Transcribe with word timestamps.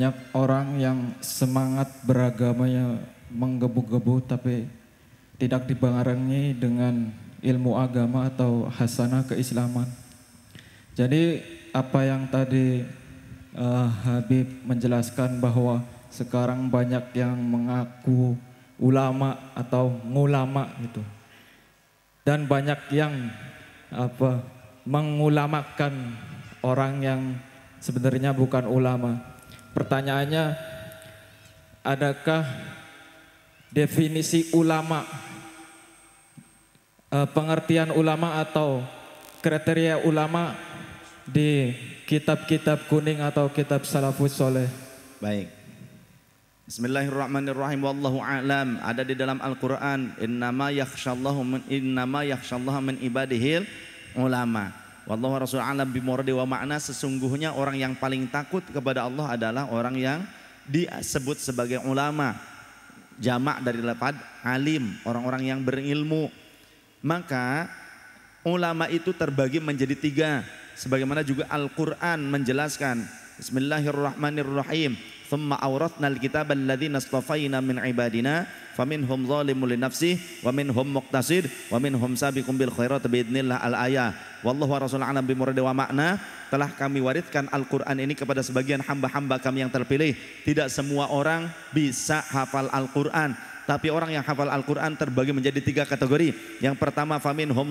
Banyak 0.00 0.32
orang 0.32 0.80
yang 0.80 0.98
semangat 1.20 1.92
beragamanya 2.08 2.96
menggebu-gebu 3.28 4.24
tapi 4.24 4.64
tidak 5.36 5.68
dibarengi 5.68 6.56
dengan 6.56 7.12
ilmu 7.44 7.76
agama 7.76 8.24
atau 8.24 8.72
hasanah 8.72 9.28
keislaman. 9.28 9.84
Jadi 10.96 11.44
apa 11.76 12.08
yang 12.08 12.24
tadi 12.32 12.88
uh, 13.52 13.88
Habib 14.08 14.64
menjelaskan 14.64 15.44
bahwa 15.44 15.84
sekarang 16.08 16.72
banyak 16.72 17.12
yang 17.12 17.36
mengaku 17.36 18.32
ulama 18.80 19.52
atau 19.52 19.92
ngulama 20.08 20.72
itu. 20.80 21.04
Dan 22.24 22.48
banyak 22.48 22.80
yang 22.96 23.12
apa 23.92 24.40
mengulamakan 24.88 26.16
orang 26.64 27.04
yang 27.04 27.20
sebenarnya 27.76 28.32
bukan 28.32 28.64
ulama. 28.64 29.31
Pertanyaannya 29.72 30.52
adakah 31.80 32.44
definisi 33.72 34.52
ulama 34.52 35.08
uh, 37.08 37.28
pengertian 37.32 37.88
ulama 37.96 38.36
atau 38.44 38.84
kriteria 39.40 40.04
ulama 40.04 40.52
di 41.24 41.72
kitab-kitab 42.04 42.84
kuning 42.92 43.24
atau 43.24 43.48
kitab 43.48 43.88
salafus 43.88 44.36
soleh. 44.36 44.68
Baik. 45.18 45.48
Bismillahirrahmanirrahim 46.68 47.80
wallahu 47.84 48.22
alam 48.22 48.78
ada 48.80 49.02
di 49.02 49.16
dalam 49.18 49.40
Al-Qur'an 49.40 50.14
innama 50.20 50.70
yakhsyallahu 50.70 51.40
min 51.42 51.60
innama 51.68 52.22
min 52.80 52.96
ibadihil 53.02 53.66
ulama 54.16 54.81
wallahu 55.06 55.42
rasul 55.42 55.58
alam 55.58 55.88
bimuradi 55.90 56.30
wa 56.30 56.46
makna 56.46 56.78
sesungguhnya 56.78 57.54
orang 57.54 57.78
yang 57.78 57.92
paling 57.98 58.28
takut 58.30 58.62
kepada 58.70 59.06
Allah 59.06 59.34
adalah 59.34 59.64
orang 59.70 59.98
yang 59.98 60.20
disebut 60.66 61.42
sebagai 61.42 61.82
ulama 61.82 62.38
jamak 63.18 63.60
dari 63.62 63.82
lafaz 63.82 64.14
alim 64.46 64.94
orang-orang 65.06 65.42
yang 65.46 65.60
berilmu. 65.62 66.30
Maka 67.02 67.66
ulama 68.46 68.86
itu 68.86 69.10
terbagi 69.10 69.58
menjadi 69.58 69.98
tiga 69.98 70.30
sebagaimana 70.78 71.26
juga 71.26 71.50
Al-Qur'an 71.50 72.22
menjelaskan. 72.30 73.02
Bismillahirrahmanirrahim 73.42 74.94
thumma 75.32 75.56
awrathna 75.56 76.12
alkitaba 76.12 76.52
alladhina 76.52 77.00
astafaina 77.00 77.64
ibadina 77.88 78.44
faminhum 78.76 79.24
zalimun 79.24 79.72
li 79.72 79.80
nafsih 79.80 80.20
wa 80.44 80.52
minhum 80.52 80.84
muqtasid 80.84 81.48
wa 81.72 81.80
khairat 82.68 83.08
biidznillah 83.08 83.56
al 83.56 83.74
ayah 83.88 84.12
wallahu 84.44 84.76
makna 85.72 86.20
telah 86.52 86.68
kami 86.76 87.00
wariskan 87.00 87.48
Al-Qur'an 87.48 87.96
ini 87.96 88.12
kepada 88.12 88.44
sebagian 88.44 88.84
hamba-hamba 88.84 89.40
kami 89.40 89.64
yang 89.64 89.72
terpilih. 89.72 90.12
Tidak 90.44 90.68
semua 90.68 91.08
orang 91.08 91.48
bisa 91.72 92.20
hafal 92.28 92.68
Al-Qur'an 92.68 93.32
tapi 93.62 93.94
orang 93.94 94.10
yang 94.10 94.26
hafal 94.26 94.50
Al-Quran 94.50 94.98
terbagi 94.98 95.30
menjadi 95.30 95.62
tiga 95.62 95.84
kategori. 95.86 96.58
Yang 96.58 96.76
pertama 96.82 97.22
famin 97.22 97.46
hum 97.54 97.70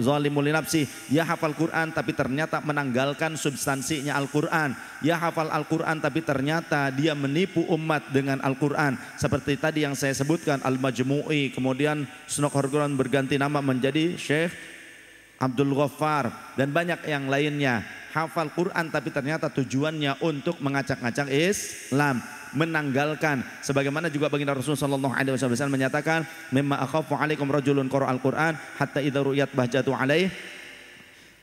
zalimul 0.00 0.48
nafsi. 0.48 0.88
Dia 1.12 1.28
hafal 1.28 1.52
Quran 1.52 1.92
tapi 1.92 2.16
ternyata 2.16 2.64
menanggalkan 2.64 3.36
substansinya 3.36 4.16
Al-Quran. 4.16 4.72
Dia 5.04 5.20
hafal 5.20 5.52
Al-Quran 5.52 6.00
tapi 6.00 6.24
ternyata 6.24 6.88
dia 6.88 7.12
menipu 7.12 7.60
umat 7.68 8.08
dengan 8.08 8.40
Al-Quran. 8.40 8.96
Seperti 9.20 9.60
tadi 9.60 9.84
yang 9.84 9.92
saya 9.92 10.16
sebutkan 10.16 10.64
Al-Majmu'i. 10.64 11.52
Kemudian 11.52 12.08
Sunok 12.24 12.56
Quran 12.56 12.96
berganti 12.96 13.36
nama 13.36 13.60
menjadi 13.60 14.16
Syekh 14.16 14.52
Abdul 15.40 15.72
Ghaffar 15.72 16.56
dan 16.56 16.68
banyak 16.72 17.00
yang 17.08 17.28
lainnya 17.28 17.84
hafal 18.12 18.52
Quran 18.52 18.92
tapi 18.92 19.08
ternyata 19.08 19.48
tujuannya 19.48 20.20
untuk 20.20 20.60
mengacak-ngacak 20.60 21.32
Islam 21.32 22.20
menanggalkan. 22.54 23.42
Sebagaimana 23.62 24.10
juga 24.10 24.30
baginda 24.30 24.54
Rasulullah 24.54 24.86
sallallahu 24.86 25.14
alaihi 25.14 25.34
wasallam 25.34 25.74
menyatakan 25.74 26.26
mimma 26.50 26.82
akhafu 26.82 27.14
alaikum 27.14 27.46
rajulun 27.50 27.86
qara 27.86 28.10
al-Qur'an 28.10 28.58
hatta 28.78 29.00
idza 29.02 29.20
ru'yat 29.22 29.50
bahjatu 29.54 29.94
alaih. 29.94 30.30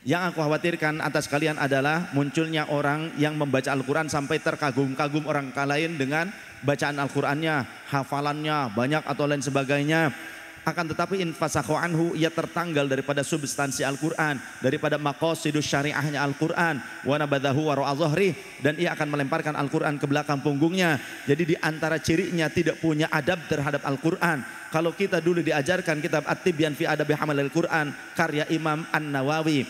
Yang 0.06 0.32
aku 0.32 0.38
khawatirkan 0.46 1.02
atas 1.02 1.26
kalian 1.26 1.58
adalah 1.58 2.14
munculnya 2.14 2.70
orang 2.70 3.12
yang 3.18 3.34
membaca 3.34 3.74
Al-Quran 3.74 4.06
sampai 4.06 4.38
terkagum-kagum 4.38 5.26
orang 5.26 5.50
lain 5.52 5.98
dengan 5.98 6.30
bacaan 6.62 7.02
Al-Qurannya, 7.02 7.66
hafalannya 7.90 8.72
banyak 8.72 9.02
atau 9.04 9.26
lain 9.26 9.42
sebagainya 9.42 10.14
akan 10.64 10.94
tetapi 10.94 11.22
infasakhu 11.22 11.74
anhu 11.74 12.14
ia 12.14 12.30
tertanggal 12.30 12.86
daripada 12.86 13.22
substansi 13.26 13.82
Al-Qur'an, 13.82 14.38
daripada 14.62 14.96
maqasidus 14.96 15.66
syariahnya 15.66 16.22
Al-Qur'an, 16.22 16.80
wa 17.06 17.16
nabadahu 17.18 17.70
wa 17.70 17.96
dan 18.62 18.74
ia 18.78 18.94
akan 18.94 19.08
melemparkan 19.14 19.54
Al-Qur'an 19.54 19.98
ke 19.98 20.06
belakang 20.06 20.42
punggungnya. 20.42 20.98
Jadi 21.24 21.54
di 21.54 21.56
antara 21.58 21.98
cirinya 22.02 22.50
tidak 22.50 22.78
punya 22.82 23.06
adab 23.12 23.44
terhadap 23.46 23.84
Al-Qur'an. 23.84 24.42
Kalau 24.68 24.92
kita 24.92 25.24
dulu 25.24 25.40
diajarkan 25.40 26.00
kitab 26.04 26.28
At-Tibyan 26.28 26.76
fi 26.76 26.84
Adabi 26.84 27.16
Hamal 27.16 27.40
Al-Qur'an 27.40 27.92
karya 28.12 28.44
Imam 28.52 28.84
An-Nawawi. 28.92 29.64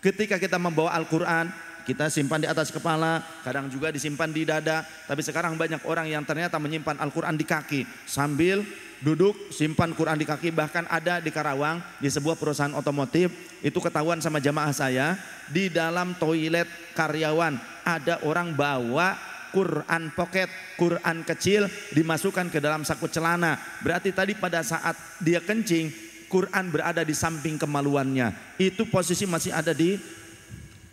Ketika 0.00 0.40
kita 0.40 0.56
membawa 0.56 0.96
Al-Qur'an, 0.96 1.52
kita 1.84 2.08
simpan 2.08 2.40
di 2.40 2.48
atas 2.48 2.72
kepala, 2.72 3.20
kadang 3.44 3.68
juga 3.68 3.92
disimpan 3.92 4.30
di 4.30 4.48
dada. 4.48 4.86
Tapi 5.04 5.20
sekarang 5.20 5.58
banyak 5.58 5.84
orang 5.84 6.08
yang 6.08 6.24
ternyata 6.24 6.56
menyimpan 6.56 6.96
Al-Quran 7.02 7.36
di 7.36 7.44
kaki 7.44 7.80
sambil 8.08 8.64
duduk 9.00 9.32
simpan 9.48 9.96
Quran 9.96 10.20
di 10.20 10.28
kaki 10.28 10.52
bahkan 10.52 10.84
ada 10.88 11.18
di 11.18 11.32
Karawang 11.32 11.80
di 11.98 12.08
sebuah 12.08 12.36
perusahaan 12.36 12.72
otomotif 12.76 13.32
itu 13.64 13.76
ketahuan 13.80 14.20
sama 14.20 14.40
jamaah 14.40 14.72
saya 14.72 15.16
di 15.48 15.72
dalam 15.72 16.12
toilet 16.20 16.68
karyawan 16.92 17.56
ada 17.84 18.20
orang 18.28 18.52
bawa 18.52 19.16
Quran 19.50 20.14
pocket, 20.14 20.46
Quran 20.78 21.26
kecil 21.26 21.66
dimasukkan 21.90 22.48
ke 22.48 22.62
dalam 22.62 22.86
saku 22.86 23.10
celana. 23.10 23.58
Berarti 23.82 24.14
tadi 24.14 24.38
pada 24.38 24.62
saat 24.62 24.94
dia 25.18 25.42
kencing, 25.42 25.90
Quran 26.30 26.70
berada 26.70 27.02
di 27.02 27.10
samping 27.10 27.58
kemaluannya. 27.58 28.30
Itu 28.56 28.86
posisi 28.86 29.26
masih 29.26 29.50
ada 29.50 29.74
di 29.74 29.98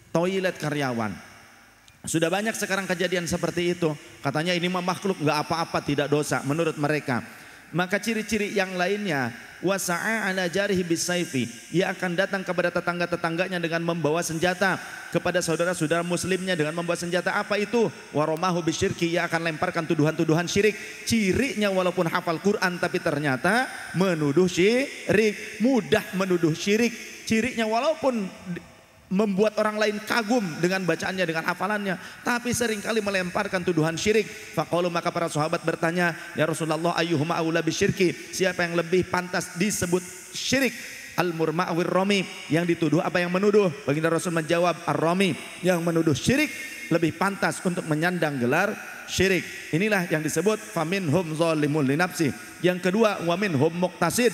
toilet 0.09 0.57
karyawan. 0.57 1.13
Sudah 2.07 2.31
banyak 2.31 2.57
sekarang 2.57 2.89
kejadian 2.89 3.29
seperti 3.29 3.77
itu. 3.77 3.93
Katanya 4.25 4.57
ini 4.57 4.65
mah 4.71 4.81
makhluk 4.81 5.21
nggak 5.21 5.39
apa-apa 5.45 5.79
tidak 5.85 6.07
dosa 6.09 6.41
menurut 6.41 6.73
mereka. 6.81 7.21
Maka 7.75 7.99
ciri-ciri 7.99 8.55
yang 8.55 8.79
lainnya 8.79 9.35
wasa'a 9.59 10.29
ala 10.29 10.45
jarihi 10.47 10.85
bisaifi. 10.85 11.49
Ia 11.73 11.91
akan 11.91 12.15
datang 12.15 12.41
kepada 12.45 12.69
tetangga-tetangganya 12.71 13.59
dengan 13.59 13.83
membawa 13.83 14.21
senjata. 14.23 14.79
Kepada 15.07 15.39
saudara-saudara 15.39 16.03
muslimnya 16.03 16.55
dengan 16.55 16.75
membawa 16.75 16.99
senjata. 16.99 17.35
Apa 17.39 17.55
itu? 17.59 17.87
Waromahu 18.11 18.59
bisyirki. 18.63 19.15
Ia 19.15 19.27
akan 19.27 19.51
lemparkan 19.51 19.87
tuduhan-tuduhan 19.87 20.47
syirik. 20.47 20.75
Cirinya 21.07 21.71
walaupun 21.71 22.11
hafal 22.11 22.39
Quran 22.43 22.75
tapi 22.79 22.99
ternyata 22.99 23.67
menuduh 23.95 24.47
syirik. 24.47 25.63
Mudah 25.63 26.03
menuduh 26.15 26.51
syirik. 26.51 26.91
Cirinya 27.27 27.67
walaupun 27.67 28.27
membuat 29.07 29.55
orang 29.59 29.79
lain 29.79 29.97
kagum 30.03 30.43
dengan 30.59 30.83
bacaannya 30.83 31.23
dengan 31.23 31.43
hafalannya. 31.47 31.95
Tapi 32.23 32.51
sering 32.51 32.83
kali 32.83 32.99
melemparkan 32.99 33.63
tuduhan 33.63 33.95
syirik. 33.95 34.27
Faqalu 34.27 34.91
maka 34.91 35.11
para 35.15 35.31
sahabat 35.31 35.63
bertanya 35.63 36.15
ya 36.35 36.43
Rasulullah 36.43 36.95
ayyuhuma 36.99 37.39
aula 37.39 37.63
bisyirki 37.63 38.11
siapa 38.35 38.67
yang 38.67 38.75
lebih 38.75 39.07
pantas 39.07 39.55
disebut 39.55 40.03
syirik? 40.35 40.75
Al 41.17 41.33
murma 41.33 41.65
awir 41.73 41.89
romi 41.89 42.21
yang 42.53 42.61
dituduh 42.67 43.01
apa 43.01 43.17
yang 43.17 43.33
menuduh? 43.33 43.73
Baginda 43.89 44.13
Rasul 44.13 44.37
menjawab 44.37 44.85
ar 44.85 44.97
romi 44.99 45.33
yang 45.65 45.81
menuduh 45.81 46.13
syirik 46.13 46.51
lebih 46.93 47.17
pantas 47.17 47.57
untuk 47.65 47.89
menyandang 47.89 48.37
gelar 48.37 48.75
syirik. 49.09 49.41
Inilah 49.73 50.05
yang 50.13 50.21
disebut 50.21 50.61
faminhum 50.61 51.33
zalimul 51.33 51.81
linafsi 51.81 52.29
yang 52.61 52.77
kedua 52.77 53.23
wamin 53.25 53.55
hum 53.57 53.73
muqtasid. 53.73 54.29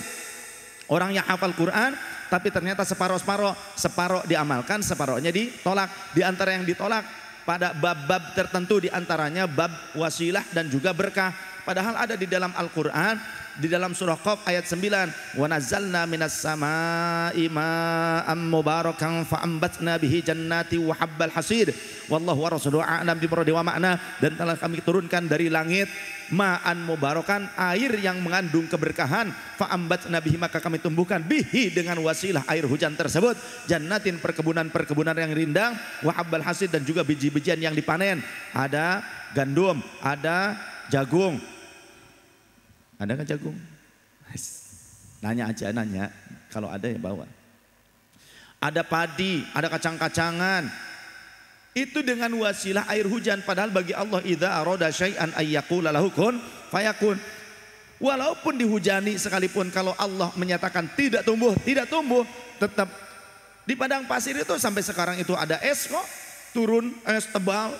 Orang 0.91 1.16
yang 1.16 1.23
hafal 1.23 1.56
Quran 1.56 1.95
tapi 2.33 2.49
ternyata 2.49 2.81
separoh-separoh, 2.81 3.53
separoh 3.77 4.25
diamalkan, 4.25 4.81
separohnya 4.81 5.29
ditolak. 5.29 6.17
Di 6.17 6.25
antara 6.25 6.57
yang 6.57 6.66
ditolak 6.66 7.05
pada 7.45 7.77
bab-bab 7.77 8.33
tertentu 8.33 8.81
di 8.81 8.89
antaranya 8.89 9.45
bab 9.45 9.69
wasilah 9.94 10.41
dan 10.50 10.65
juga 10.65 10.97
berkah. 10.97 11.30
Padahal 11.63 11.95
ada 11.95 12.15
di 12.19 12.27
dalam 12.27 12.51
Al-Qur'an 12.51 13.15
di 13.54 13.69
dalam 13.69 13.94
surah 13.94 14.18
Qaf 14.18 14.50
ayat 14.50 14.65
9 14.65 15.38
wa 15.38 15.45
nazzalna 15.45 16.10
minas 16.10 16.33
samaa'i 16.42 17.45
ma'am 17.48 18.39
mubarakan 18.50 19.24
fa'ambatna 19.24 20.01
bihi 20.01 20.25
jannati 20.25 20.81
wa 20.81 20.98
habbal 20.98 21.30
hasid 21.30 21.69
wallahu 22.10 22.44
wa 22.44 22.50
rasuluhu 22.57 22.81
a'lam 22.81 23.13
bi 23.15 23.30
wa 23.30 23.62
makna 23.62 24.01
dan 24.18 24.33
telah 24.33 24.57
kami 24.57 24.81
turunkan 24.81 25.30
dari 25.30 25.54
langit 25.54 25.86
ma'an 26.33 26.81
mubarakan 26.81 27.45
air 27.54 27.94
yang 28.01 28.18
mengandung 28.19 28.65
keberkahan. 28.65 29.30
Fa'ambatna 29.60 30.18
bihi 30.18 30.36
maka 30.42 30.57
kami 30.57 30.81
tumbuhkan 30.81 31.21
bihi 31.21 31.69
dengan 31.69 32.01
wasilah 32.01 32.42
air 32.50 32.65
hujan 32.65 32.98
tersebut. 32.98 33.38
Jannatin 33.69 34.18
perkebunan-perkebunan 34.18 35.13
yang 35.13 35.31
rindang 35.31 35.77
wa 36.01 36.12
habbal 36.12 36.42
hasid 36.42 36.74
dan 36.74 36.81
juga 36.81 37.06
biji-bijian 37.06 37.62
yang 37.62 37.77
dipanen. 37.77 38.25
Ada 38.51 39.06
gandum 39.38 39.81
ada 40.01 40.57
jagung 40.94 41.42
ada 43.04 43.19
kan 43.19 43.25
jagung? 43.28 43.57
Nanya 45.19 45.51
aja, 45.51 45.72
nanya. 45.75 46.07
Kalau 46.48 46.72
ada 46.72 46.88
ya 46.88 47.00
bawa. 47.00 47.28
Ada 48.63 48.80
padi, 48.88 49.44
ada 49.51 49.68
kacang-kacangan. 49.68 50.72
Itu 51.75 52.06
dengan 52.06 52.31
wasilah 52.38 52.86
air 52.94 53.10
hujan 53.10 53.42
padahal 53.42 53.74
bagi 53.74 53.98
Allah 53.98 54.22
idza 54.24 54.56
arada 54.56 54.88
syai'an 54.94 55.36
kun 56.13 56.38
fayakun. 56.72 57.18
Walaupun 58.00 58.60
dihujani 58.60 59.16
sekalipun 59.16 59.72
kalau 59.72 59.96
Allah 60.00 60.31
menyatakan 60.39 60.92
tidak 60.96 61.24
tumbuh, 61.24 61.56
tidak 61.63 61.88
tumbuh, 61.88 62.28
tetap 62.60 62.92
di 63.63 63.80
padang 63.80 64.04
pasir 64.07 64.36
itu 64.36 64.56
sampai 64.60 64.84
sekarang 64.84 65.16
itu 65.19 65.31
ada 65.36 65.56
es 65.63 65.88
kok, 65.88 66.04
turun 66.51 66.92
es 67.07 67.28
tebal, 67.31 67.75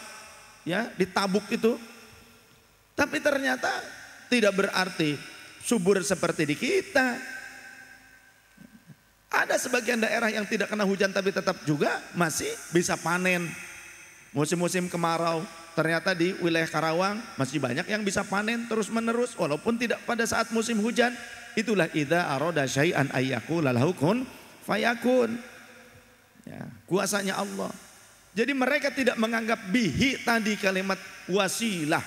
ya 0.64 0.92
ditabuk 0.96 1.44
itu. 1.52 1.76
Tapi 2.94 3.18
ternyata 3.18 3.70
tidak 4.30 4.54
berarti 4.54 5.18
subur 5.64 6.02
seperti 6.04 6.44
di 6.46 6.56
kita. 6.58 7.18
Ada 9.34 9.58
sebagian 9.58 9.98
daerah 9.98 10.30
yang 10.30 10.46
tidak 10.46 10.70
kena 10.70 10.86
hujan 10.86 11.10
tapi 11.10 11.34
tetap 11.34 11.58
juga 11.66 11.98
masih 12.14 12.50
bisa 12.70 12.94
panen. 12.94 13.50
Musim-musim 14.34 14.90
kemarau, 14.90 15.46
ternyata 15.74 16.14
di 16.14 16.38
wilayah 16.42 16.70
Karawang 16.70 17.18
masih 17.38 17.58
banyak 17.58 17.86
yang 17.86 18.02
bisa 18.06 18.22
panen 18.26 18.66
terus 18.70 18.90
menerus 18.94 19.34
walaupun 19.38 19.78
tidak 19.78 20.02
pada 20.06 20.22
saat 20.26 20.54
musim 20.54 20.78
hujan. 20.82 21.14
Itulah 21.54 21.90
idza 21.94 22.30
arada 22.30 22.66
syai'an 22.66 23.10
ayyakul 23.14 23.66
lahu 23.66 23.94
kun 23.98 24.26
fayakun. 24.66 25.38
Ya, 26.46 26.66
kuasanya 26.86 27.42
Allah. 27.42 27.74
Jadi 28.34 28.54
mereka 28.54 28.90
tidak 28.90 29.18
menganggap 29.18 29.70
bihi 29.70 30.22
tadi 30.26 30.58
kalimat 30.58 30.98
wasilah 31.30 32.02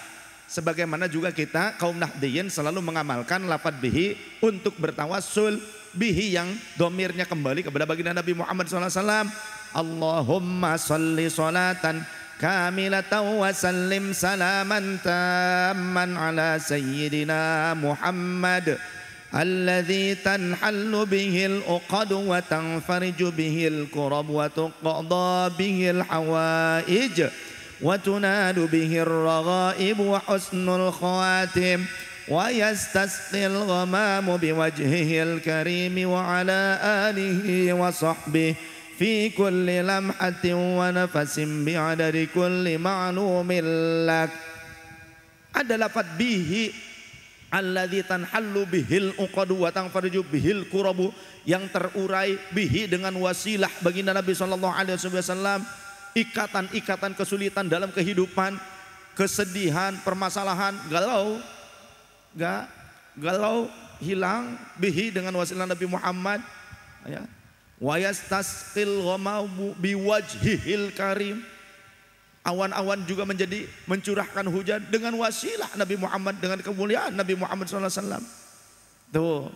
Sebagaimana 0.52 1.08
juga 1.08 1.32
kita 1.32 1.80
kaum 1.80 1.96
Nahdiyin 1.96 2.52
selalu 2.52 2.84
mengamalkan 2.84 3.48
lafad 3.48 3.80
bihi 3.80 4.20
untuk 4.44 4.76
bertawassul 4.76 5.64
bihi 5.96 6.36
yang 6.36 6.52
domirnya 6.76 7.24
kembali 7.24 7.64
kepada 7.64 7.88
baginda 7.88 8.12
Nabi 8.12 8.36
Muhammad 8.36 8.68
SAW. 8.68 9.32
Allahumma 9.72 10.76
salli 10.76 11.32
salatan 11.32 12.04
kamilatan 12.36 13.40
wa 13.40 13.48
sallim 13.56 14.12
salaman 14.12 15.00
tamman 15.00 16.20
ala 16.20 16.60
sayyidina 16.60 17.72
Muhammad 17.80 18.76
الذي 19.32 20.28
تنحل 20.28 20.92
به 21.08 21.36
الأقد 21.46 22.12
وتنفرج 22.12 23.20
به 23.24 23.58
الكرب 23.68 24.30
وتقضى 24.30 25.32
به 25.56 25.78
الحوائج 25.90 27.18
وتنال 27.82 28.68
به 28.68 28.92
الرغائب 29.02 30.00
وحسن 30.00 30.70
الخواتم 30.70 31.80
ويستسقي 32.28 33.46
الغمام 33.48 34.38
بوجهه 34.38 35.24
الكريم 35.24 36.10
وعلى 36.10 36.80
آله 36.84 37.74
وصحبه 37.74 38.56
في 39.00 39.30
كل 39.30 39.66
لمحة 39.66 40.46
ونفس 40.46 41.36
بعدد 41.40 42.28
كل 42.36 42.78
معلوم 42.78 43.50
لك 44.06 44.30
ada 45.52 45.76
lafad 45.76 46.08
bihi 46.16 46.72
alladzi 47.52 48.08
tanhallu 48.08 48.64
bihil 48.72 49.12
uqadu 49.20 49.60
wa 49.60 49.70
tanfarju 49.70 50.24
bihil 50.24 50.64
kurabu 50.72 51.12
yang 51.44 51.68
terurai 51.68 52.40
bihi 52.56 52.88
dengan 52.88 53.12
wasilah 53.20 53.68
baginda 53.84 54.16
Nabi 54.16 54.32
sallallahu 54.32 54.72
alaihi 54.72 54.96
wasallam 54.96 55.60
ikatan-ikatan 56.17 57.13
kesulitan 57.13 57.69
dalam 57.69 57.93
kehidupan, 57.93 58.57
kesedihan, 59.13 59.93
permasalahan, 60.01 60.73
galau, 60.89 61.37
gak, 62.33 62.65
galau 63.21 63.69
hilang 64.01 64.57
bihi 64.81 65.13
dengan 65.13 65.37
wasilah 65.37 65.69
Nabi 65.69 65.85
Muhammad. 65.85 66.41
Ya. 67.05 67.29
Wa 67.77 68.01
ghamau 68.01 69.77
biwajhihil 69.77 70.97
karim. 70.97 71.45
Awan-awan 72.47 73.03
juga 73.11 73.27
menjadi 73.27 73.67
mencurahkan 73.91 74.47
hujan 74.47 74.79
dengan 74.89 75.19
wasilah 75.19 75.67
Nabi 75.75 75.99
Muhammad 75.99 76.39
dengan 76.39 76.63
kemuliaan 76.63 77.13
Nabi 77.13 77.35
Muhammad 77.35 77.67
SAW. 77.67 78.23
Tuh. 79.11 79.51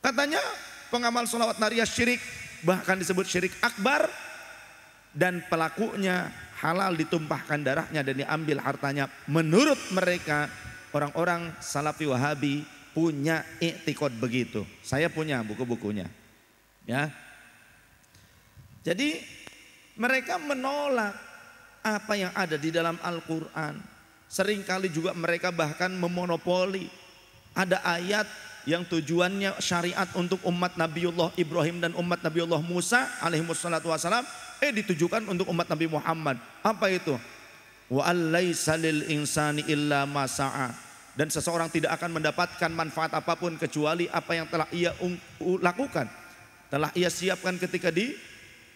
Katanya 0.00 0.40
pengamal 0.88 1.28
salawat 1.28 1.60
nariyah 1.60 1.84
syirik 1.84 2.18
bahkan 2.64 2.96
disebut 2.96 3.28
syirik 3.28 3.52
akbar 3.60 4.08
dan 5.14 5.44
pelakunya 5.46 6.28
halal 6.58 6.94
ditumpahkan 6.98 7.62
darahnya 7.62 8.02
dan 8.02 8.14
diambil 8.18 8.58
hartanya. 8.62 9.06
Menurut 9.30 9.78
mereka 9.94 10.50
orang-orang 10.92 11.54
Salafi 11.62 12.08
Wahabi 12.08 12.66
punya 12.92 13.46
iktikad 13.62 14.14
begitu. 14.18 14.66
Saya 14.82 15.06
punya 15.06 15.40
buku-bukunya. 15.46 16.10
Ya. 16.88 17.12
Jadi 18.82 19.20
mereka 19.98 20.40
menolak 20.40 21.14
apa 21.84 22.14
yang 22.18 22.32
ada 22.34 22.58
di 22.58 22.74
dalam 22.74 22.98
Al-Qur'an. 23.00 23.78
Seringkali 24.28 24.92
juga 24.92 25.16
mereka 25.16 25.48
bahkan 25.48 25.88
memonopoli 25.88 26.90
ada 27.56 27.80
ayat 27.80 28.28
yang 28.68 28.84
tujuannya 28.84 29.56
syariat 29.64 30.04
untuk 30.12 30.44
umat 30.44 30.76
Nabiullah 30.76 31.32
Ibrahim 31.40 31.80
dan 31.80 31.96
umat 31.96 32.20
Nabiullah 32.20 32.60
Musa 32.60 33.08
alaihi 33.24 33.40
wassalam 33.48 34.28
eh 34.58 34.72
ditujukan 34.74 35.26
untuk 35.30 35.46
umat 35.50 35.66
Nabi 35.70 35.86
Muhammad. 35.90 36.36
Apa 36.62 36.90
itu? 36.90 37.14
Wa 37.88 38.10
allaisa 38.10 38.76
lil 38.76 39.08
insani 39.08 39.64
illa 39.66 40.04
masa'a. 40.04 40.74
Dan 41.18 41.34
seseorang 41.34 41.66
tidak 41.66 41.98
akan 41.98 42.22
mendapatkan 42.22 42.70
manfaat 42.70 43.10
apa 43.10 43.34
pun 43.34 43.58
kecuali 43.58 44.06
apa 44.06 44.38
yang 44.38 44.46
telah 44.46 44.70
ia 44.70 44.94
lakukan. 45.58 46.06
Telah 46.70 46.94
ia 46.94 47.10
siapkan 47.10 47.58
ketika 47.58 47.90
di 47.90 48.14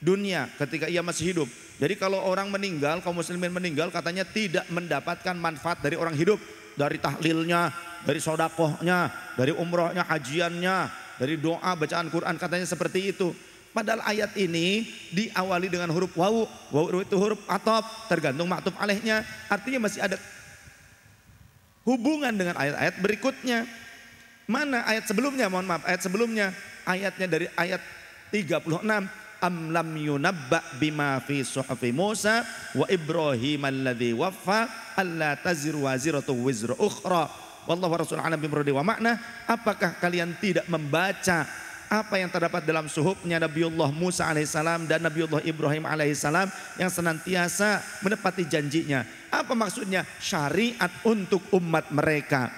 dunia, 0.02 0.50
ketika 0.58 0.90
ia 0.90 1.06
masih 1.06 1.30
hidup. 1.30 1.48
Jadi 1.78 1.94
kalau 1.94 2.18
orang 2.18 2.50
meninggal, 2.50 2.98
kaum 2.98 3.14
muslimin 3.14 3.54
meninggal 3.54 3.94
katanya 3.94 4.26
tidak 4.26 4.66
mendapatkan 4.74 5.38
manfaat 5.38 5.78
dari 5.78 5.94
orang 5.94 6.18
hidup. 6.18 6.42
Dari 6.72 6.96
tahlilnya, 6.96 7.68
dari 8.02 8.16
sodakohnya, 8.16 9.12
dari 9.36 9.52
umrohnya, 9.52 10.08
hajiannya, 10.08 10.76
dari 11.20 11.36
doa, 11.36 11.76
bacaan 11.76 12.08
Quran 12.08 12.34
katanya 12.40 12.66
seperti 12.66 13.12
itu. 13.12 13.30
Padahal 13.72 14.04
ayat 14.04 14.36
ini 14.36 14.84
diawali 15.16 15.72
dengan 15.72 15.88
huruf 15.88 16.12
wawu. 16.12 16.44
Wawu 16.68 17.00
itu 17.00 17.16
huruf 17.16 17.40
atop, 17.48 17.88
tergantung 18.12 18.44
maktub 18.44 18.76
alehnya. 18.76 19.24
Artinya 19.48 19.88
masih 19.88 20.04
ada 20.04 20.20
hubungan 21.88 22.36
dengan 22.36 22.60
ayat-ayat 22.60 22.94
berikutnya. 23.00 23.64
Mana 24.44 24.84
ayat 24.84 25.08
sebelumnya? 25.08 25.48
Mohon 25.48 25.66
maaf, 25.72 25.82
ayat 25.88 26.00
sebelumnya. 26.04 26.46
Ayatnya 26.84 27.26
dari 27.26 27.46
ayat 27.56 27.80
36. 28.28 28.68
Am 29.42 29.74
lam 29.74 29.88
yunabba 29.98 30.62
bima 30.78 31.18
fi 31.26 31.42
suhafi 31.42 31.90
Musa 31.90 32.46
wa 32.78 32.86
Ibrahim 32.86 33.66
alladhi 33.66 34.14
waffa 34.14 34.70
alla 34.94 35.34
taziru 35.34 35.82
waziratu 35.82 36.30
wizra 36.30 36.78
ukhra. 36.78 37.26
Wallahu 37.66 37.94
rasul 37.98 38.22
alam 38.22 38.38
wa 38.38 38.84
makna. 38.86 39.18
Apakah 39.50 39.98
kalian 39.98 40.38
tidak 40.38 40.70
membaca 40.70 41.42
apa 41.92 42.16
yang 42.16 42.32
terdapat 42.32 42.64
dalam 42.64 42.88
suhubnya 42.88 43.36
Nabiullah 43.36 43.92
Musa 43.92 44.24
alaihissalam 44.24 44.88
dan 44.88 45.04
Nabiullah 45.04 45.44
Ibrahim 45.44 45.84
alaihissalam 45.84 46.48
yang 46.80 46.88
senantiasa 46.88 47.84
menepati 48.00 48.48
janjinya. 48.48 49.04
Apa 49.28 49.52
maksudnya? 49.52 50.08
Syariat 50.16 50.88
untuk 51.04 51.44
umat 51.52 51.92
mereka. 51.92 52.48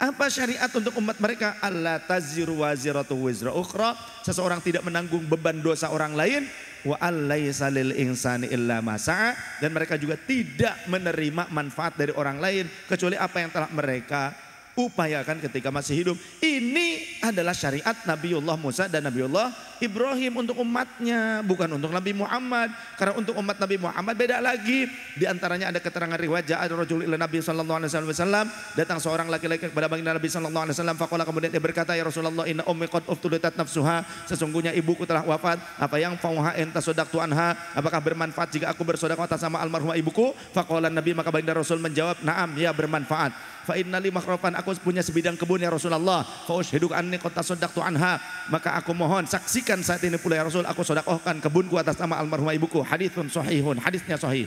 Apa 0.00 0.32
syariat 0.32 0.72
untuk 0.72 0.96
umat 1.04 1.20
mereka? 1.20 1.60
Allah 1.60 2.00
taziru 2.00 2.64
waziratu 2.64 3.12
wizra 3.12 3.52
ukhra. 3.52 3.92
Seseorang 4.24 4.64
tidak 4.64 4.88
menanggung 4.88 5.28
beban 5.28 5.60
dosa 5.60 5.92
orang 5.92 6.16
lain. 6.16 6.48
Wa 6.84 6.96
allaysa 7.04 7.68
insani 7.76 8.48
illa 8.48 8.80
masa'a. 8.80 9.60
Dan 9.60 9.76
mereka 9.76 10.00
juga 10.00 10.16
tidak 10.16 10.88
menerima 10.88 11.52
manfaat 11.52 12.00
dari 12.00 12.16
orang 12.16 12.40
lain. 12.40 12.64
Kecuali 12.88 13.20
apa 13.20 13.36
yang 13.36 13.52
telah 13.52 13.68
mereka 13.68 14.32
upayakan 14.74 15.38
ketika 15.42 15.70
masih 15.70 15.94
hidup. 16.04 16.16
Ini 16.42 17.18
adalah 17.22 17.54
syariat 17.54 17.94
Nabiullah 18.06 18.58
Musa 18.58 18.90
dan 18.90 19.06
Nabiullah 19.06 19.73
Ibrahim 19.84 20.40
untuk 20.40 20.56
umatnya, 20.58 21.44
bukan 21.44 21.68
untuk 21.76 21.92
Nabi 21.92 22.16
Muhammad. 22.16 22.72
Karena 22.96 23.12
untuk 23.14 23.36
umat 23.36 23.56
Nabi 23.60 23.76
Muhammad 23.76 24.14
beda 24.16 24.40
lagi. 24.40 24.88
Di 25.14 25.28
antaranya 25.28 25.70
ada 25.70 25.78
keterangan 25.78 26.16
riwayat 26.16 26.48
ada 26.50 26.74
rajul 26.74 27.04
ila 27.04 27.16
Nabi 27.20 27.38
sallallahu 27.44 27.78
alaihi 27.84 27.92
wasallam, 27.92 28.46
datang 28.74 28.98
seorang 28.98 29.28
laki-laki 29.28 29.68
kepada 29.68 29.86
baginda 29.86 30.16
Nabi 30.16 30.28
sallallahu 30.28 30.64
alaihi 30.68 30.76
wasallam, 30.76 30.96
faqala 30.96 31.22
kemudian 31.28 31.50
dia 31.52 31.62
berkata, 31.62 31.92
"Ya 31.94 32.04
Rasulullah, 32.08 32.48
inna 32.48 32.64
ummi 32.64 32.88
qad 32.88 33.04
uftulitat 33.06 33.54
nafsuha." 33.54 34.02
Sesungguhnya 34.26 34.72
ibuku 34.72 35.04
telah 35.04 35.22
wafat. 35.22 35.60
Apa 35.78 36.00
yang 36.00 36.16
fauha 36.16 36.56
enta 36.56 36.80
sodaktu 36.80 37.20
anha? 37.20 37.54
Apakah 37.76 38.00
bermanfaat 38.00 38.48
jika 38.50 38.72
aku 38.72 38.82
bersedekah 38.82 39.28
atas 39.28 39.44
sama 39.44 39.60
almarhumah 39.60 39.94
ibuku? 39.94 40.32
Faqala 40.56 40.88
Nabi 40.88 41.12
maka 41.12 41.28
baginda 41.28 41.54
Rasul 41.54 41.78
menjawab, 41.78 42.24
"Na'am, 42.24 42.56
ya 42.56 42.72
bermanfaat." 42.72 43.54
fa 43.64 43.80
inna 43.80 43.96
li 43.96 44.12
makhrafan 44.12 44.52
aku 44.60 44.76
punya 44.84 45.00
sebidang 45.00 45.40
kebun 45.40 45.64
ya 45.64 45.72
Rasulullah 45.72 46.20
fa 46.22 46.52
ushhidu 46.52 46.92
anni 46.92 47.16
qad 47.16 47.32
tasaddaqtu 47.32 47.80
anha 47.80 48.20
maka 48.52 48.76
aku 48.76 48.92
mohon 48.92 49.24
saksikan 49.24 49.73
saat 49.80 50.04
ini 50.04 50.20
pula 50.20 50.36
ya 50.38 50.44
Rasul 50.46 50.62
aku 50.62 50.84
sedekahkan 50.84 51.40
kebunku 51.40 51.74
atas 51.80 51.96
nama 51.98 52.20
almarhumah 52.20 52.54
ibuku. 52.54 52.84
Haditsun 52.84 53.32
sahihun 53.32 53.80
hadisnya 53.80 54.20
sahih. 54.20 54.46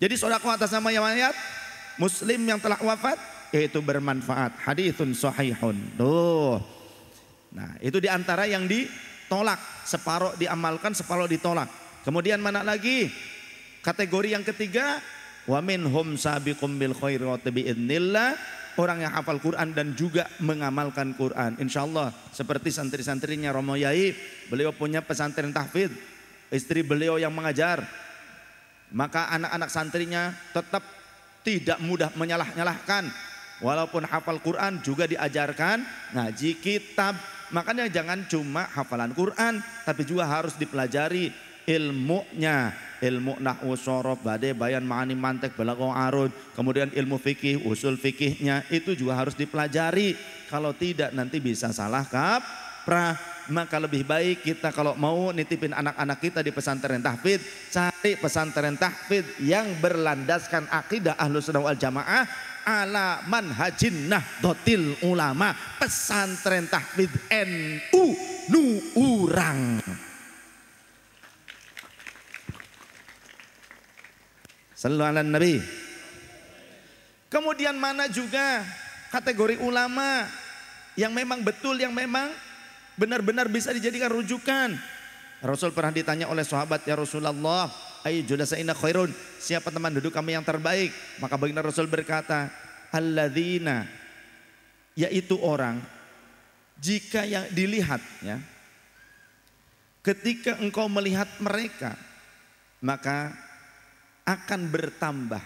Jadi 0.00 0.14
sedekah 0.16 0.56
atas 0.56 0.72
nama 0.72 0.88
yang 0.90 1.04
mayat 1.04 1.36
muslim 2.00 2.40
yang 2.42 2.58
telah 2.58 2.80
wafat 2.80 3.20
yaitu 3.52 3.78
bermanfaat. 3.84 4.56
Haditsun 4.64 5.12
sahihun. 5.12 5.76
Tuh 6.00 6.58
nah 7.52 7.76
itu 7.84 8.00
di 8.00 8.08
antara 8.08 8.48
yang 8.48 8.64
ditolak. 8.64 9.60
Separuh 9.86 10.34
diamalkan 10.34 10.96
separuh 10.96 11.30
ditolak. 11.30 11.68
Kemudian 12.02 12.42
mana 12.42 12.66
lagi? 12.66 13.06
Kategori 13.82 14.34
yang 14.34 14.42
ketiga, 14.42 14.98
wa 15.46 15.62
minhum 15.62 16.18
sabiqum 16.18 16.74
bil 16.74 16.90
khairati 16.90 17.54
biidznillah 17.54 18.34
orang 18.76 19.02
yang 19.02 19.12
hafal 19.12 19.40
Quran 19.40 19.72
dan 19.72 19.96
juga 19.96 20.28
mengamalkan 20.40 21.16
Quran. 21.16 21.56
Insya 21.60 21.84
Allah 21.84 22.12
seperti 22.32 22.72
santri-santrinya 22.72 23.52
Romo 23.52 23.74
Yai, 23.76 24.12
beliau 24.48 24.72
punya 24.72 25.00
pesantren 25.00 25.52
tahfidz, 25.52 25.96
istri 26.52 26.84
beliau 26.84 27.16
yang 27.16 27.32
mengajar. 27.32 27.82
Maka 28.94 29.32
anak-anak 29.34 29.70
santrinya 29.72 30.30
tetap 30.54 30.84
tidak 31.42 31.78
mudah 31.82 32.10
menyalah-nyalahkan. 32.14 33.10
Walaupun 33.64 34.04
hafal 34.04 34.38
Quran 34.44 34.84
juga 34.84 35.08
diajarkan 35.08 35.80
ngaji 36.12 36.60
kitab. 36.60 37.16
Makanya 37.54 37.86
jangan 37.86 38.26
cuma 38.26 38.66
hafalan 38.74 39.14
Quran, 39.14 39.62
tapi 39.86 40.02
juga 40.02 40.26
harus 40.26 40.58
dipelajari 40.58 41.30
ilmunya. 41.66 42.86
Ilmu 42.96 43.44
nahwu 43.44 43.76
sorof 43.76 44.24
badai 44.24 44.56
bayan 44.56 44.80
ma'ani 44.80 45.12
mantek 45.12 45.52
balaghah 45.52 46.08
arud 46.08 46.32
kemudian 46.56 46.88
ilmu 46.96 47.20
fikih 47.20 47.68
usul 47.68 48.00
fikihnya 48.00 48.64
itu 48.72 48.96
juga 48.96 49.20
harus 49.20 49.36
dipelajari. 49.36 50.16
Kalau 50.48 50.72
tidak 50.72 51.12
nanti 51.12 51.36
bisa 51.36 51.76
salah 51.76 52.08
kaprah. 52.08 53.36
Maka 53.46 53.78
lebih 53.78 54.02
baik 54.02 54.42
kita 54.42 54.74
kalau 54.74 54.98
mau 54.98 55.30
nitipin 55.30 55.70
anak-anak 55.70 56.18
kita 56.18 56.42
di 56.42 56.50
pesantren 56.50 56.98
tahfidz 56.98 57.70
cari 57.70 58.18
pesantren 58.18 58.74
tahfidz 58.74 59.38
yang 59.38 59.70
berlandaskan 59.78 60.66
akidah 60.66 61.14
ahlus 61.14 61.46
sunnah 61.46 61.62
wal 61.62 61.78
jamaah 61.78 62.26
ala 62.66 63.22
manhajin 63.30 64.10
nahdlatul 64.10 64.98
ulama. 65.06 65.54
Pesantren 65.78 66.66
tahfidz 66.66 67.30
NU 67.30 68.04
nu 68.50 68.82
urang 68.98 69.78
Sallallahu 74.76 75.10
ala 75.16 75.24
Nabi. 75.24 75.56
Kemudian 77.32 77.80
mana 77.80 78.12
juga 78.12 78.60
kategori 79.08 79.56
ulama 79.64 80.28
yang 81.00 81.16
memang 81.16 81.40
betul, 81.40 81.80
yang 81.80 81.96
memang 81.96 82.28
benar-benar 83.00 83.48
bisa 83.48 83.72
dijadikan 83.72 84.12
rujukan. 84.12 84.76
Rasul 85.40 85.72
pernah 85.72 85.92
ditanya 85.92 86.28
oleh 86.28 86.44
sahabat, 86.44 86.84
ya 86.84 86.96
Rasulullah, 86.96 87.68
ayo 88.04 88.20
julasaina 88.24 88.72
khairun, 88.72 89.12
siapa 89.40 89.68
teman 89.68 89.96
duduk 89.96 90.12
kami 90.12 90.36
yang 90.36 90.44
terbaik? 90.44 90.92
Maka 91.20 91.36
baginda 91.36 91.64
Rasul 91.64 91.88
berkata, 91.88 92.48
alladzina, 92.92 93.84
yaitu 94.96 95.36
orang, 95.40 95.80
jika 96.80 97.24
yang 97.28 97.48
dilihat 97.52 98.00
ya, 98.24 98.40
ketika 100.00 100.56
engkau 100.60 100.88
melihat 100.88 101.28
mereka, 101.40 101.96
maka 102.80 103.45
akan 104.26 104.60
bertambah 104.68 105.42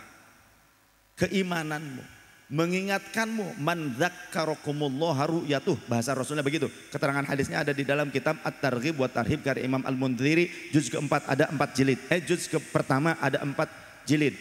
keimananmu 1.21 2.21
mengingatkanmu 2.51 3.63
man 3.63 3.95
dzakkarakumullah 3.95 5.17
ru'yatuh. 5.31 5.79
Bahasa 5.87 6.13
Rasulnya 6.13 6.43
begitu. 6.43 6.67
Keterangan 6.91 7.23
hadisnya 7.23 7.63
ada 7.63 7.71
di 7.71 7.87
dalam 7.87 8.11
kitab 8.11 8.43
At-Targhib 8.43 8.99
wa 8.99 9.07
Tarhib 9.07 9.47
karya 9.47 9.63
Imam 9.63 9.87
Al-Mundhiri 9.87 10.75
juz 10.75 10.91
keempat 10.91 11.31
ada 11.31 11.47
empat 11.47 11.79
jilid. 11.79 11.99
Eh 12.11 12.21
juz 12.27 12.51
ke 12.51 12.59
pertama 12.59 13.15
ada 13.23 13.39
empat 13.41 13.71
jilid. 14.03 14.35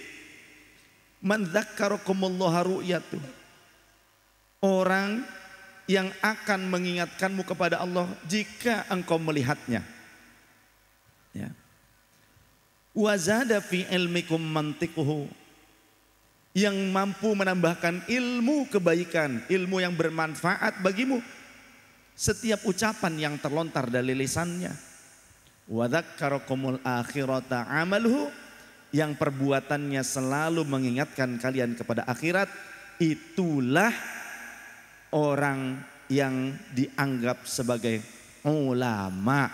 Man 1.21 1.45
dzakkarakumullah 1.53 2.65
ru'yatuh. 2.65 3.21
Orang 4.65 5.23
yang 5.85 6.09
akan 6.19 6.65
mengingatkanmu 6.65 7.45
kepada 7.45 7.79
Allah 7.79 8.09
jika 8.25 8.89
engkau 8.89 9.21
melihatnya. 9.21 9.85
Ya 11.29 11.53
Wazada 12.93 13.61
fi 13.61 13.85
ilmikum 13.89 14.41
mantikuhu. 14.41 15.29
Yang 16.57 16.77
mampu 16.89 17.37
menambahkan 17.37 18.09
ilmu 18.09 18.67
kebaikan, 18.73 19.45
ilmu 19.47 19.79
yang 19.79 19.93
bermanfaat 19.93 20.81
bagimu. 20.81 21.21
Setiap 22.17 22.65
ucapan 22.65 23.15
yang 23.15 23.35
terlontar 23.37 23.87
dari 23.87 24.11
lisannya. 24.17 24.73
Wadzakkarakumul 25.69 26.81
akhirata 26.81 27.69
amaluhu 27.69 28.33
yang 28.89 29.13
perbuatannya 29.13 30.01
selalu 30.01 30.65
mengingatkan 30.65 31.37
kalian 31.37 31.77
kepada 31.77 32.09
akhirat 32.09 32.49
itulah 32.97 33.93
orang 35.13 35.77
yang 36.09 36.57
dianggap 36.73 37.45
sebagai 37.45 38.01
ulama 38.43 39.45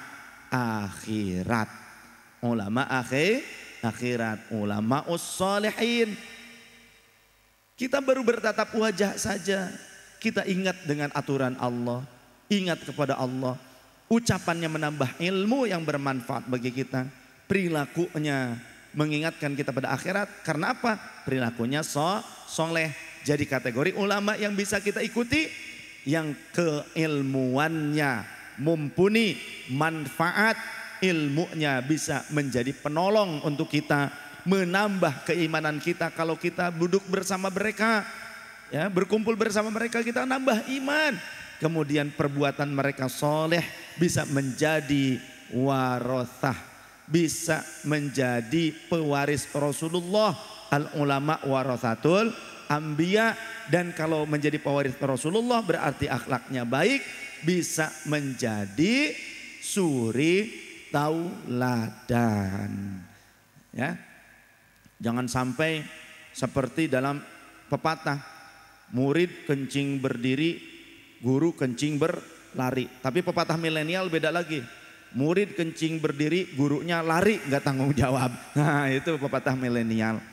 akhirat 0.48 1.85
ulama 2.46 2.86
akhir 2.86 3.42
akhirat, 3.86 4.50
ulama 4.50 5.06
ussalihin. 5.06 6.18
Kita 7.76 8.02
baru 8.02 8.24
bertatap 8.26 8.72
wajah 8.74 9.20
saja, 9.20 9.70
kita 10.18 10.48
ingat 10.48 10.88
dengan 10.88 11.12
aturan 11.14 11.54
Allah, 11.62 12.02
ingat 12.50 12.82
kepada 12.88 13.20
Allah. 13.20 13.60
Ucapannya 14.06 14.70
menambah 14.70 15.18
ilmu 15.18 15.66
yang 15.68 15.82
bermanfaat 15.84 16.48
bagi 16.48 16.72
kita, 16.72 17.10
perilakunya 17.50 18.58
mengingatkan 18.96 19.58
kita 19.58 19.76
pada 19.76 19.92
akhirat. 19.92 20.46
Karena 20.46 20.72
apa? 20.72 20.96
Perilakunya 21.28 21.84
so, 21.84 22.24
soleh. 22.48 22.94
Jadi 23.26 23.50
kategori 23.50 23.98
ulama 23.98 24.38
yang 24.38 24.54
bisa 24.54 24.78
kita 24.80 25.02
ikuti, 25.02 25.50
yang 26.06 26.38
keilmuannya 26.54 28.24
mumpuni 28.62 29.36
manfaat 29.74 30.56
ilmunya 31.06 31.82
bisa 31.86 32.26
menjadi 32.34 32.74
penolong 32.74 33.46
untuk 33.46 33.70
kita 33.70 34.10
menambah 34.46 35.26
keimanan 35.30 35.78
kita. 35.78 36.10
Kalau 36.14 36.38
kita 36.38 36.74
duduk 36.74 37.06
bersama 37.06 37.54
mereka 37.54 38.06
ya 38.74 38.90
berkumpul 38.90 39.38
bersama 39.38 39.70
mereka 39.70 40.02
kita 40.02 40.26
nambah 40.26 40.66
iman. 40.82 41.14
Kemudian 41.62 42.12
perbuatan 42.12 42.68
mereka 42.74 43.08
soleh 43.08 43.64
bisa 43.96 44.28
menjadi 44.28 45.22
warothah 45.56 46.76
bisa 47.06 47.62
menjadi 47.86 48.74
pewaris 48.90 49.46
Rasulullah. 49.54 50.34
Al 50.74 50.98
ulama 50.98 51.38
warathatul 51.46 52.34
ambia 52.68 53.38
dan 53.70 53.94
kalau 53.94 54.26
menjadi 54.26 54.58
pewaris 54.58 54.98
Rasulullah 54.98 55.62
berarti 55.62 56.10
akhlaknya 56.10 56.66
baik 56.66 57.06
bisa 57.46 57.94
menjadi 58.10 59.14
suri 59.62 60.65
tauladan. 60.96 62.72
Ya. 63.76 64.00
Jangan 65.04 65.28
sampai 65.28 65.84
seperti 66.32 66.88
dalam 66.88 67.20
pepatah 67.68 68.24
murid 68.96 69.44
kencing 69.44 70.00
berdiri, 70.00 70.64
guru 71.20 71.52
kencing 71.52 72.00
berlari. 72.00 72.88
Tapi 73.04 73.20
pepatah 73.20 73.60
milenial 73.60 74.08
beda 74.08 74.32
lagi. 74.32 74.64
Murid 75.16 75.60
kencing 75.60 76.00
berdiri, 76.00 76.56
gurunya 76.56 77.04
lari 77.04 77.44
nggak 77.44 77.64
tanggung 77.64 77.92
jawab. 77.92 78.32
Nah, 78.56 78.88
itu 78.88 79.20
pepatah 79.20 79.56
milenial. 79.60 80.24